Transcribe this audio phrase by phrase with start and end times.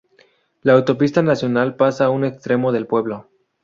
[0.63, 3.29] La autopista nacional pasa a un extremo del pueblo.